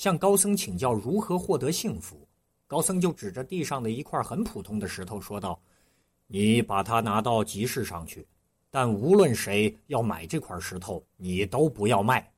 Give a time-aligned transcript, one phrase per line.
[0.00, 2.26] 向高僧请教如何获得幸福，
[2.66, 5.60] 高僧就指着地上的一块很普通的石头说道
[6.26, 8.26] ：“你把它拿到集市上去，
[8.70, 12.32] 但无论谁要买这块石头，你都不要卖。”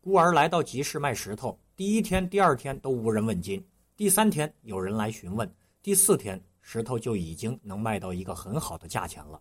[0.00, 3.62] 孤儿来到集市卖石头，第一天、第二天都无人问津，
[3.94, 9.38] 第三天有人来询问，第四天石头就已经能卖到一个很好的价钱了。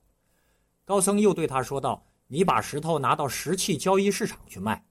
[0.83, 4.83] 高僧又对他说道：“你把石头拿到石器交易市场去卖。”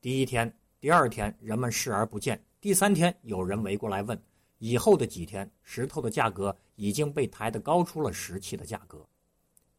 [0.00, 0.50] 第一天、
[0.80, 4.16] 第二天人们视而不见，第三天有人围过来问，
[4.58, 9.04] 以后的几天石头的价格已经被抬得高出了石器的价格。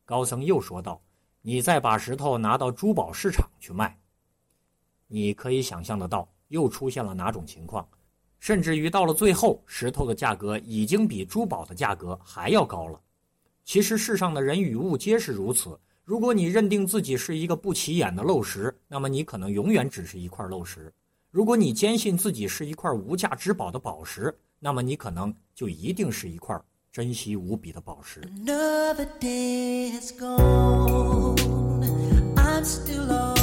[0.03, 1.01] 高僧又说道
[1.41, 3.97] ：“你再把石头拿到珠宝市场去卖。”
[5.07, 7.87] 你可以想象得到，又出现了哪种情况，
[8.37, 12.99] 甚至于到了最后，石头的价格已经比珠宝的价格还要高了。
[13.63, 15.79] 其实世上的人与物皆是如此。
[16.09, 20.91] 如果你认定自己是一个不起眼的漏石，那么你可能永远只是一块漏石；
[21.29, 26.59] 如果你坚信自己是一块无价之宝的宝石，那么你可能就一定是一块
[26.91, 28.21] 珍惜无比的宝石。
[28.21, 31.35] Another day has gone.
[32.35, 33.38] I'm still